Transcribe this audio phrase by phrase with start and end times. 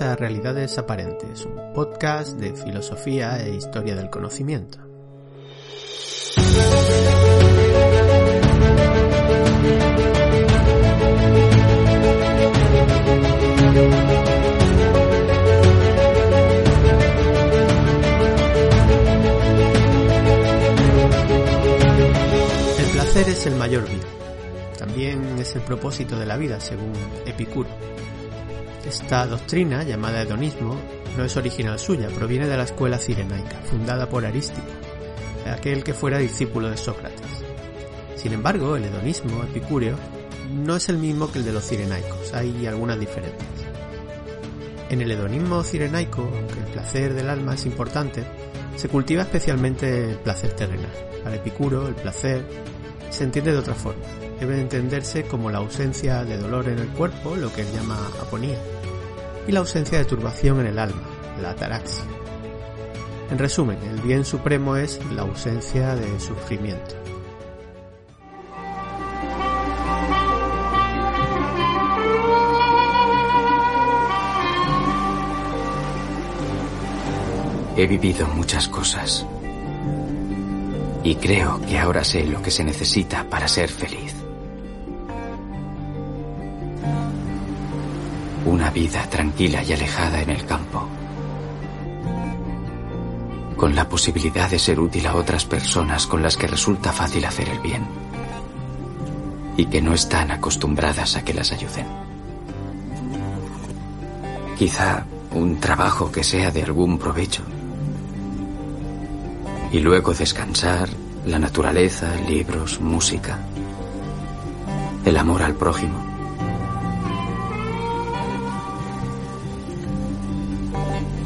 [0.00, 4.78] A Realidades Aparentes, un podcast de filosofía e historia del conocimiento.
[22.78, 24.00] El placer es el mayor bien.
[24.76, 26.94] También es el propósito de la vida, según
[27.26, 27.93] Epicuro.
[28.86, 30.76] Esta doctrina, llamada hedonismo,
[31.16, 34.66] no es original suya, proviene de la escuela cirenaica, fundada por Arístico,
[35.50, 37.44] aquel que fuera discípulo de Sócrates.
[38.14, 39.96] Sin embargo, el hedonismo epicúreo
[40.52, 43.48] no es el mismo que el de los cirenaicos, hay algunas diferencias.
[44.90, 48.22] En el hedonismo cirenaico, aunque el placer del alma es importante,
[48.76, 50.92] se cultiva especialmente el placer terrenal.
[51.22, 52.44] Para Epicuro, el placer
[53.08, 54.02] se entiende de otra forma.
[54.38, 58.58] Debe entenderse como la ausencia de dolor en el cuerpo, lo que él llama aponía,
[59.46, 61.02] y la ausencia de turbación en el alma,
[61.40, 62.04] la ataraxia.
[63.30, 66.94] En resumen, el bien supremo es la ausencia de sufrimiento.
[77.76, 79.26] He vivido muchas cosas.
[81.02, 84.23] Y creo que ahora sé lo que se necesita para ser feliz.
[88.64, 90.88] Una vida tranquila y alejada en el campo.
[93.58, 97.46] Con la posibilidad de ser útil a otras personas con las que resulta fácil hacer
[97.50, 97.86] el bien.
[99.58, 101.86] Y que no están acostumbradas a que las ayuden.
[104.56, 107.42] Quizá un trabajo que sea de algún provecho
[109.72, 110.88] y luego descansar,
[111.26, 113.40] la naturaleza, libros, música,
[115.04, 116.13] el amor al prójimo.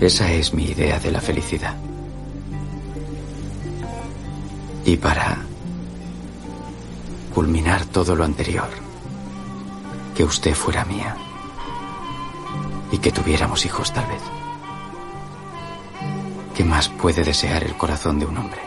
[0.00, 1.76] Esa es mi idea de la felicidad.
[4.84, 5.38] Y para
[7.34, 8.69] culminar todo lo anterior,
[10.14, 11.16] que usted fuera mía
[12.92, 14.22] y que tuviéramos hijos tal vez.
[16.54, 18.60] ¿Qué más puede desear el corazón de un hombre?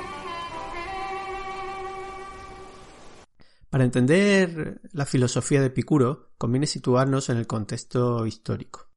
[3.69, 8.90] Para entender la filosofía de Epicuro, conviene situarnos en el contexto histórico.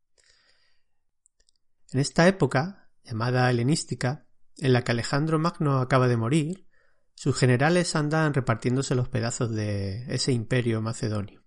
[1.94, 4.26] En esta época, llamada helenística,
[4.58, 6.66] en la que Alejandro Magno acaba de morir,
[7.14, 11.44] sus generales andan repartiéndose los pedazos de ese imperio macedonio.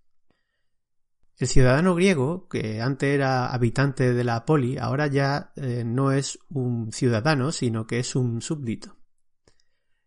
[1.36, 6.38] El ciudadano griego, que antes era habitante de la poli, ahora ya eh, no es
[6.48, 8.96] un ciudadano, sino que es un súbdito.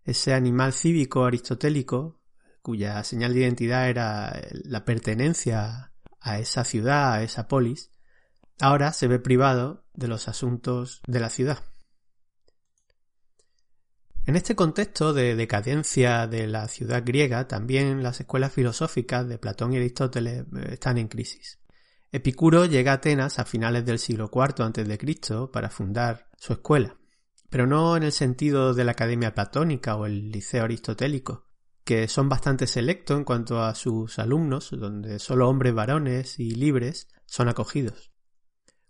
[0.04, 2.20] Ese animal cívico aristotélico,
[2.64, 7.92] cuya señal de identidad era la pertenencia a esa ciudad, a esa polis,
[8.60, 11.60] ahora se ve privado de los asuntos de la ciudad.
[14.26, 19.74] En este contexto de decadencia de la ciudad griega, también las escuelas filosóficas de Platón
[19.74, 21.60] y Aristóteles eh, están en crisis.
[22.12, 25.48] Epicuro llega a Atenas a finales del siglo IV a.C.
[25.52, 26.98] para fundar su escuela,
[27.50, 31.48] pero no en el sentido de la Academia Platónica o el Liceo Aristotélico,
[31.84, 37.08] que son bastante selectos en cuanto a sus alumnos, donde solo hombres varones y libres
[37.26, 38.11] son acogidos.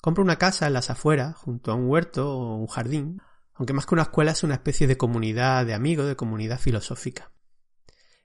[0.01, 3.21] Compra una casa en las afueras, junto a un huerto o un jardín,
[3.53, 7.31] aunque más que una escuela es una especie de comunidad de amigos, de comunidad filosófica.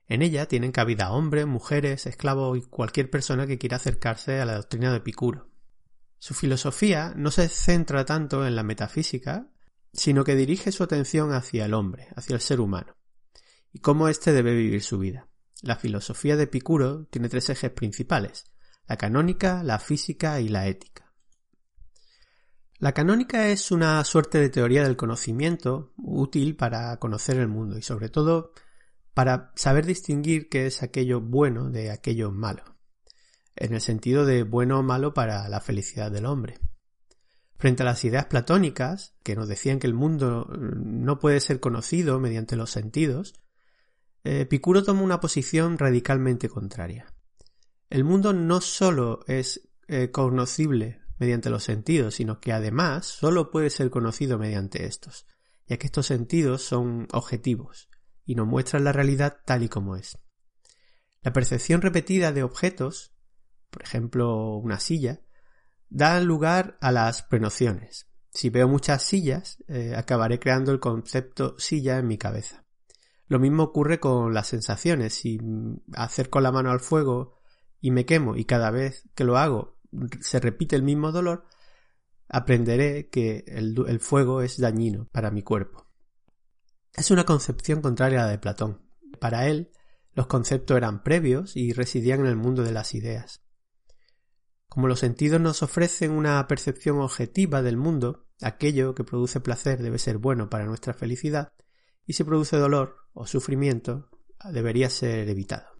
[0.09, 4.55] En ella tienen cabida hombres, mujeres, esclavos y cualquier persona que quiera acercarse a la
[4.55, 5.51] doctrina de Epicuro.
[6.19, 9.49] Su filosofía no se centra tanto en la metafísica,
[9.93, 12.97] sino que dirige su atención hacia el hombre, hacia el ser humano,
[13.71, 15.29] y cómo éste debe vivir su vida.
[15.61, 18.47] La filosofía de Epicuro tiene tres ejes principales,
[18.87, 21.06] la canónica, la física y la ética.
[22.79, 27.83] La canónica es una suerte de teoría del conocimiento útil para conocer el mundo y
[27.83, 28.53] sobre todo
[29.15, 32.77] para saber distinguir qué es aquello bueno de aquello malo,
[33.55, 36.59] en el sentido de bueno o malo para la felicidad del hombre.
[37.57, 42.21] Frente a las ideas platónicas, que nos decían que el mundo no puede ser conocido
[42.21, 43.33] mediante los sentidos,
[44.23, 47.07] Epicuro toma una posición radicalmente contraria.
[47.89, 53.71] El mundo no sólo es eh, conocible mediante los sentidos, sino que además solo puede
[53.71, 55.27] ser conocido mediante estos,
[55.67, 57.89] ya que estos sentidos son objetivos
[58.25, 60.19] y nos muestran la realidad tal y como es.
[61.23, 63.15] La percepción repetida de objetos,
[63.71, 65.23] por ejemplo una silla,
[65.89, 68.09] da lugar a las prenociones.
[68.31, 72.65] Si veo muchas sillas, eh, acabaré creando el concepto silla en mi cabeza.
[73.29, 75.15] Lo mismo ocurre con las sensaciones.
[75.15, 75.39] Si
[75.95, 77.39] acerco la mano al fuego
[77.81, 79.76] y me quemo y cada vez que lo hago
[80.21, 81.47] se repite el mismo dolor,
[82.29, 85.87] aprenderé que el, fuego es dañino para mi cuerpo.
[86.95, 88.83] Es una concepción contraria a la de Platón.
[89.21, 89.71] Para él,
[90.13, 93.43] los conceptos eran previos y residían en el mundo de las ideas.
[94.69, 99.99] Como los sentidos nos ofrecen una percepción objetiva del mundo, aquello que produce placer debe
[99.99, 101.53] ser bueno para nuestra felicidad,
[102.05, 104.11] y si produce dolor o sufrimiento,
[104.53, 105.76] debería ser evitado.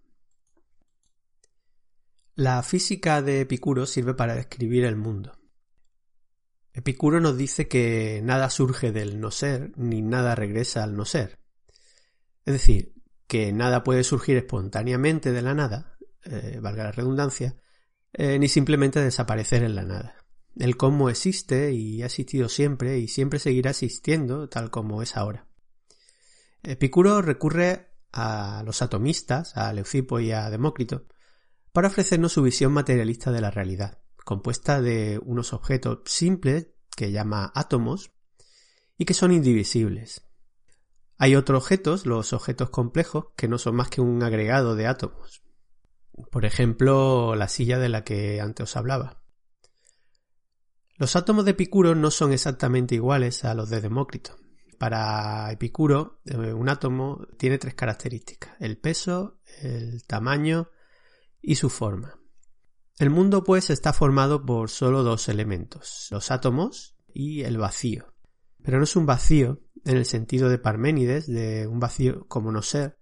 [2.37, 5.39] La física de Epicuro sirve para describir el mundo.
[6.71, 11.39] Epicuro nos dice que nada surge del no ser, ni nada regresa al no ser.
[12.45, 12.93] Es decir,
[13.25, 17.57] que nada puede surgir espontáneamente de la nada, eh, valga la redundancia,
[18.13, 20.17] eh, ni simplemente desaparecer en la nada.
[20.55, 25.47] El cómo existe y ha existido siempre y siempre seguirá existiendo tal como es ahora.
[26.61, 31.07] Epicuro recurre a los atomistas, a Leucipo y a Demócrito,
[31.77, 37.51] para ofrecernos su visión materialista de la realidad compuesta de unos objetos simples que llama
[37.53, 38.09] átomos
[38.97, 40.25] y que son indivisibles.
[41.19, 45.43] Hay otros objetos, los objetos complejos, que no son más que un agregado de átomos.
[46.31, 49.21] Por ejemplo, la silla de la que antes os hablaba.
[50.95, 54.35] Los átomos de Epicuro no son exactamente iguales a los de Demócrito.
[54.79, 60.71] Para Epicuro, eh, un átomo tiene tres características, el peso, el tamaño
[61.47, 62.19] y su forma.
[62.99, 68.13] El mundo pues está formado por solo dos elementos, los átomos y el vacío.
[68.61, 72.61] Pero no es un vacío en el sentido de Parménides, de un vacío como no
[72.61, 72.99] ser,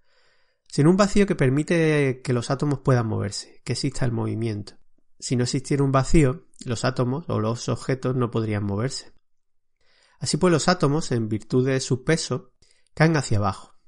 [0.67, 4.73] sino un vacío que permite que los átomos puedan moverse, que exista el movimiento.
[5.17, 9.11] Si no existiera un vacío, los átomos o los objetos no podrían moverse.
[10.19, 12.53] Así pues los átomos, en virtud de su peso,
[12.93, 13.79] caen hacia abajo.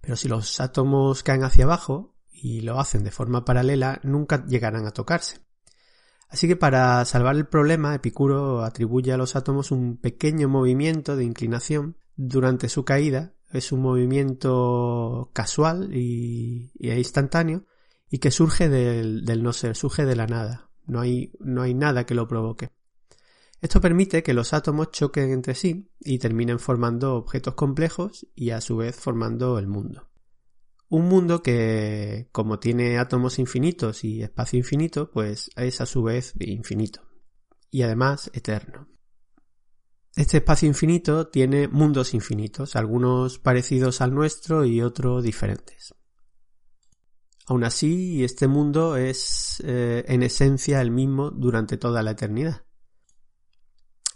[0.00, 4.86] Pero si los átomos caen hacia abajo, y lo hacen de forma paralela, nunca llegarán
[4.86, 5.40] a tocarse.
[6.28, 11.24] Así que para salvar el problema, Epicuro atribuye a los átomos un pequeño movimiento de
[11.24, 13.34] inclinación durante su caída.
[13.50, 17.64] Es un movimiento casual y, instantáneo
[18.10, 20.70] y que surge del, no ser, surge de la nada.
[20.86, 22.70] No hay nada que lo provoque.
[23.60, 28.60] Esto permite que los átomos choquen entre sí y terminen formando objetos complejos y a
[28.60, 30.07] su vez formando el mundo.
[30.90, 36.32] Un mundo que, como tiene átomos infinitos y espacio infinito, pues es a su vez
[36.40, 37.02] infinito.
[37.70, 38.88] Y además eterno.
[40.16, 45.94] Este espacio infinito tiene mundos infinitos, algunos parecidos al nuestro y otros diferentes.
[47.46, 52.64] Aún así, este mundo es eh, en esencia el mismo durante toda la eternidad.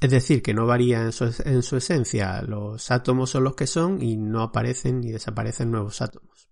[0.00, 2.42] Es decir, que no varía en su, en su esencia.
[2.42, 6.51] Los átomos son los que son y no aparecen ni desaparecen nuevos átomos.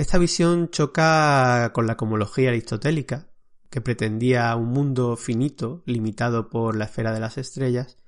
[0.00, 3.28] Esta visión choca con la cosmología aristotélica,
[3.68, 7.98] que pretendía un mundo finito, limitado por la esfera de las estrellas,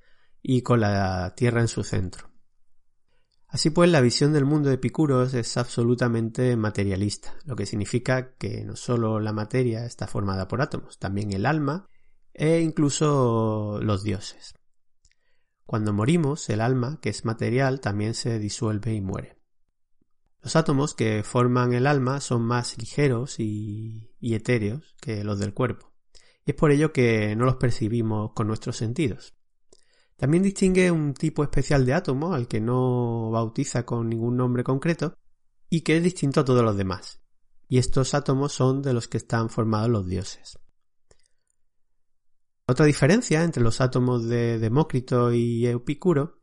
[0.41, 2.31] y con la Tierra en su centro.
[3.47, 8.65] Así pues, la visión del mundo de Epicúros es absolutamente materialista, lo que significa que
[8.65, 11.87] no solo la materia está formada por átomos, también el alma
[12.33, 14.55] e incluso los dioses.
[15.67, 19.42] Cuando morimos, el alma, que es material, también se disuelve y muere.
[20.43, 25.93] Los átomos que forman el alma son más ligeros y, etéreos que los del cuerpo,
[26.45, 29.33] y es por ello que no los percibimos con nuestros sentidos.
[30.17, 35.17] También distingue un tipo especial de átomo al que no bautiza con ningún nombre concreto
[35.69, 37.21] y que es distinto a todos los demás.
[37.69, 40.59] Y estos átomos son de los que están formados los dioses.
[42.67, 46.42] Otra diferencia entre los átomos de Demócrito y Epicuro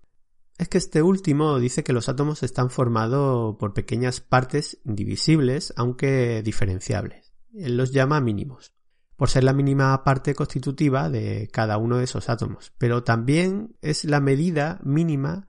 [0.60, 6.42] es que este último dice que los átomos están formados por pequeñas partes indivisibles, aunque
[6.42, 7.32] diferenciables.
[7.54, 8.74] Él los llama mínimos,
[9.16, 14.04] por ser la mínima parte constitutiva de cada uno de esos átomos, pero también es
[14.04, 15.48] la medida mínima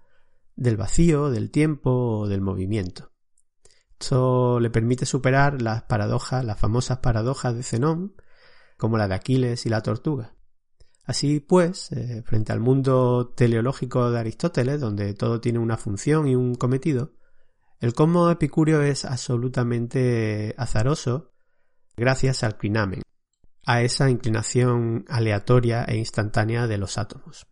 [0.56, 3.12] del vacío, del tiempo o del movimiento.
[4.00, 8.16] Esto le permite superar las paradojas, las famosas paradojas de Zenón,
[8.78, 10.36] como la de Aquiles y la tortuga.
[11.12, 16.36] Así pues, eh, frente al mundo teleológico de Aristóteles, donde todo tiene una función y
[16.38, 17.16] un cometido,
[17.82, 21.34] el cosmo epicúreo es absolutamente azaroso
[21.98, 23.02] gracias al clinamen,
[23.66, 27.46] a esa inclinación aleatoria e instantánea de los átomos.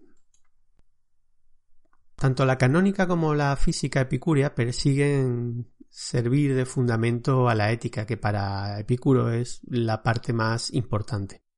[2.16, 8.16] Tanto la canónica como la física epicúrea persiguen servir de fundamento a la ética, que
[8.16, 11.49] para Epicuro es la parte más importante.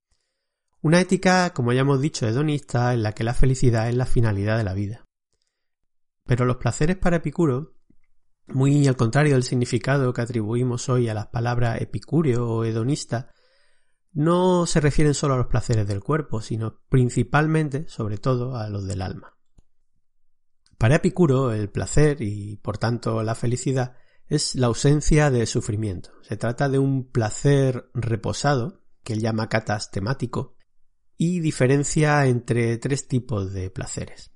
[0.81, 4.57] Una ética, como ya hemos dicho, hedonista, en la que la felicidad es la finalidad
[4.57, 5.05] de la vida.
[6.25, 7.75] Pero los placeres para Epicuro,
[8.47, 13.31] muy al contrario del significado que atribuimos hoy a las palabras epicúreo o hedonista,
[14.11, 18.85] no se refieren solo a los placeres del cuerpo, sino principalmente, sobre todo, a los
[18.87, 19.37] del alma.
[20.77, 23.95] Para Epicuro, el placer y, por tanto, la felicidad
[24.25, 26.09] es la ausencia de sufrimiento.
[26.23, 30.57] Se trata de un placer reposado, que él llama catas temático,
[31.23, 34.31] y diferencia entre tres tipos de placeres.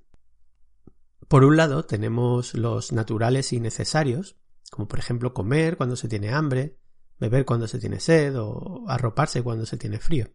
[1.28, 4.38] Por un lado tenemos los naturales y necesarios,
[4.70, 6.78] como por ejemplo comer cuando se tiene hambre,
[7.20, 10.28] beber cuando se tiene sed o arroparse cuando se tiene frío.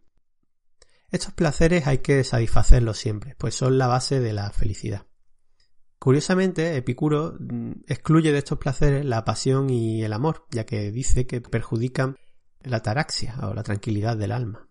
[1.09, 5.07] Estos placeres hay que satisfacerlos siempre, pues son la base de la felicidad.
[5.99, 11.25] Curiosamente, Epicuro mm, excluye de estos placeres la pasión y el amor, ya que dice
[11.25, 12.17] que perjudican
[12.59, 14.67] la ataraxia o la tranquilidad del alma.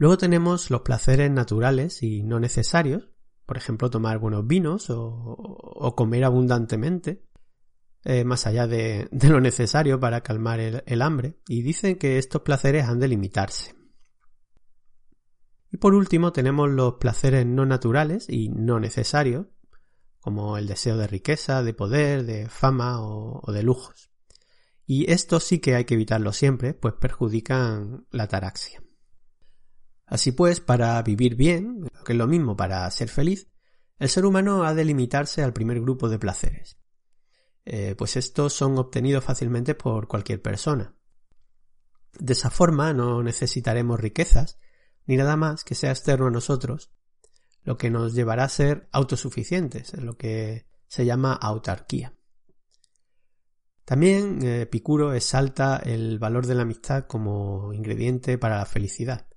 [0.00, 3.10] Luego tenemos los placeres naturales y no necesarios,
[3.44, 7.22] por ejemplo, tomar buenos vinos o, comer abundantemente,
[8.04, 12.86] eh, más allá de, lo necesario para calmar el, hambre, y dicen que estos placeres
[12.86, 13.74] han de limitarse.
[15.70, 19.48] Y por último tenemos los placeres no naturales y no necesarios,
[20.18, 24.10] como el deseo de riqueza, de poder, de fama o, de lujos.
[24.86, 28.82] Y estos sí que hay que evitarlos siempre, pues perjudican la ataraxia.
[30.10, 33.46] Así pues, para vivir bien, que es lo mismo para ser feliz,
[34.00, 36.78] el ser humano ha de limitarse al primer grupo de placeres.
[37.64, 40.96] Eh, pues estos son obtenidos fácilmente por cualquier persona.
[42.18, 44.58] De esa forma no necesitaremos riquezas,
[45.06, 46.90] ni nada más que sea externo a nosotros,
[47.62, 52.16] lo que nos llevará a ser autosuficientes, en lo que se llama autarquía.
[53.84, 59.29] También eh, Epicuro exalta el valor de la amistad como ingrediente para la felicidad.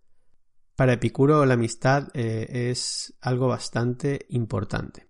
[0.75, 5.07] Para Epicuro la amistad eh, es algo bastante importante.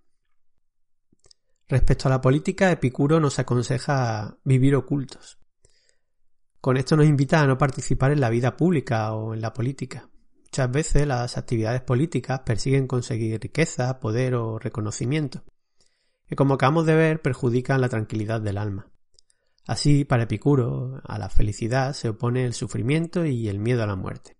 [1.69, 5.39] Respecto a la política, Epicuro nos aconseja vivir ocultos.
[6.59, 10.09] Con esto nos invita a no participar en la vida pública o en la política.
[10.43, 15.45] Muchas veces las actividades políticas persiguen conseguir riqueza, poder o reconocimiento,
[16.27, 18.91] que como acabamos de ver perjudican la tranquilidad del alma.
[19.65, 23.95] Así, para Epicuro, a la felicidad se opone el sufrimiento y el miedo a la
[23.95, 24.35] muerte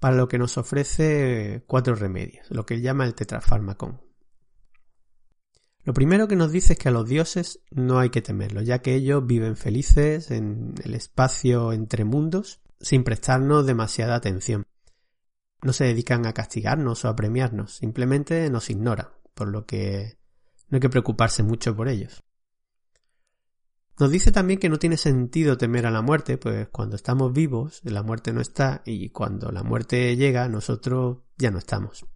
[0.00, 4.00] para lo que nos ofrece cuatro remedios, lo que llama el tetrafármacon.
[5.84, 8.80] Lo primero que nos dice es que a los dioses no hay que temerlos, ya
[8.80, 14.66] que ellos viven felices en el espacio entre mundos sin prestarnos demasiada atención.
[15.62, 20.16] No se dedican a castigarnos o a premiarnos, simplemente nos ignoran, por lo que
[20.68, 22.22] no hay que preocuparse mucho por ellos.
[24.00, 27.82] Nos dice también que no tiene sentido temer a la muerte, pues cuando estamos vivos,
[27.84, 32.06] la muerte no está, y cuando la muerte llega, nosotros ya no estamos.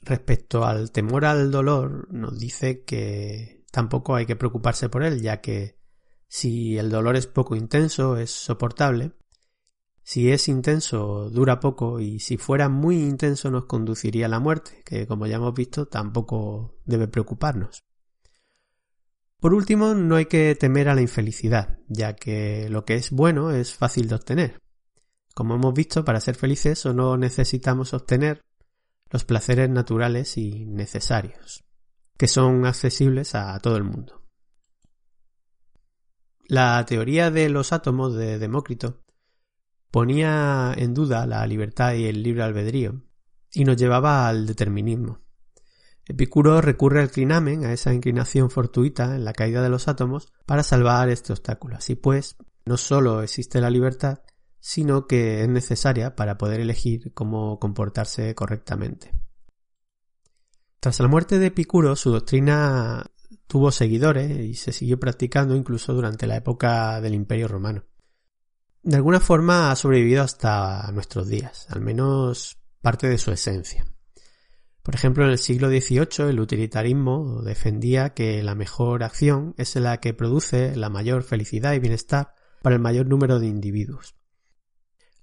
[0.00, 5.40] Respecto al temor al dolor, nos dice que tampoco hay que preocuparse por él, ya
[5.40, 5.78] que
[6.26, 9.12] si el dolor es poco intenso, es soportable.
[10.02, 14.82] Si es intenso, dura poco, y si fuera muy intenso, nos conduciría a la muerte,
[14.84, 17.84] que como ya hemos visto, tampoco debe preocuparnos.
[19.42, 23.50] Por último, no hay que temer a la infelicidad, ya que lo que es bueno
[23.50, 24.62] es fácil de obtener.
[25.34, 28.40] Como hemos visto, para ser felices solo necesitamos obtener
[29.10, 31.64] los placeres naturales y necesarios,
[32.16, 34.22] que son accesibles a todo el mundo.
[36.46, 39.02] La teoría de los átomos de Demócrito
[39.90, 43.02] ponía en duda la libertad y el libre albedrío,
[43.50, 45.21] y nos llevaba al determinismo.
[46.06, 50.62] Epicuro recurre al clinamen, a esa inclinación fortuita en la caída de los átomos, para
[50.62, 51.76] salvar este obstáculo.
[51.76, 54.20] Así pues, no solo existe la libertad,
[54.58, 59.12] sino que es necesaria para poder elegir cómo comportarse correctamente.
[60.80, 63.04] Tras la muerte de Epicuro, su doctrina
[63.46, 67.84] tuvo seguidores y se siguió practicando incluso durante la época del Imperio Romano.
[68.82, 73.84] De alguna forma ha sobrevivido hasta nuestros días, al menos parte de su esencia.
[74.82, 79.98] Por ejemplo, en el siglo XVIII el utilitarismo defendía que la mejor acción es la
[79.98, 84.16] que produce la mayor felicidad y bienestar para el mayor número de individuos,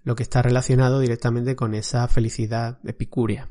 [0.03, 3.49] lo que está relacionado directamente con esa felicidad epicúrea.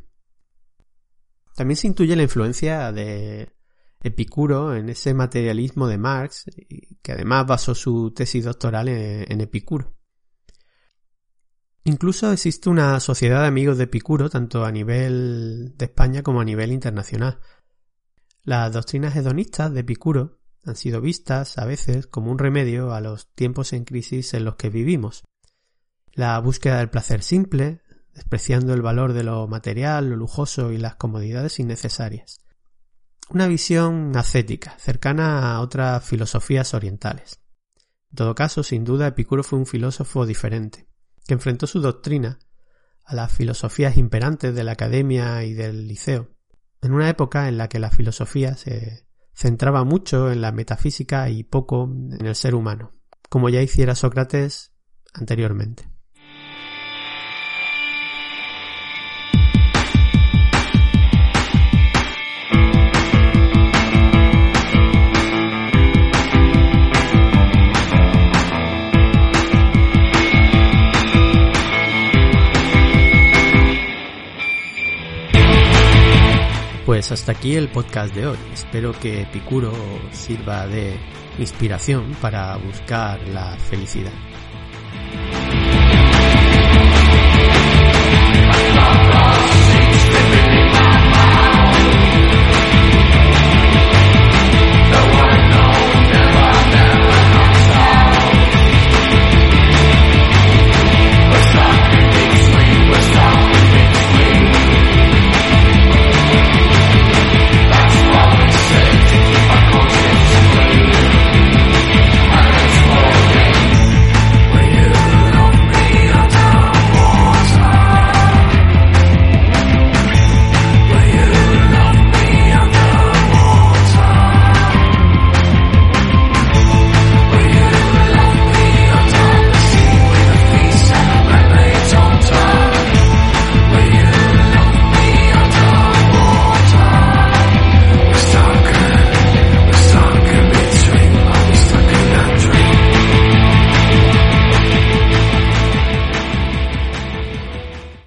[1.54, 3.52] También se intuye la influencia de
[4.00, 6.44] Epicuro en ese materialismo de Marx,
[7.02, 9.97] que además basó su tesis doctoral en, Epicuro.
[11.88, 16.44] Incluso existe una sociedad de amigos de Epicuro, tanto a nivel de España como a
[16.44, 17.40] nivel internacional.
[18.44, 23.32] Las doctrinas hedonistas de Epicuro han sido vistas a veces como un remedio a los
[23.34, 25.24] tiempos en crisis en los que vivimos.
[26.12, 27.80] La búsqueda del placer simple,
[28.12, 32.42] despreciando el valor de lo material, lo lujoso y las comodidades innecesarias.
[33.30, 37.40] Una visión ascética, cercana a otras filosofías orientales.
[38.10, 40.87] En todo caso, sin duda, Epicuro fue un filósofo diferente
[41.28, 42.38] que enfrentó su doctrina
[43.04, 46.30] a las filosofías imperantes de la academia y del liceo,
[46.80, 51.44] en una época en la que la filosofía se centraba mucho en la metafísica y
[51.44, 52.94] poco en el ser humano,
[53.28, 54.72] como ya hiciera Sócrates
[55.12, 55.90] anteriormente.
[76.88, 78.38] Pues hasta aquí el podcast de hoy.
[78.50, 79.70] Espero que Epicuro
[80.10, 80.98] sirva de
[81.38, 84.14] inspiración para buscar la felicidad.